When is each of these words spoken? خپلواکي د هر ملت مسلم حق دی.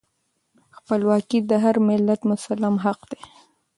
خپلواکي 0.77 1.39
د 1.49 1.51
هر 1.63 1.75
ملت 1.87 2.21
مسلم 2.31 2.75
حق 2.83 2.99
دی. 3.11 3.21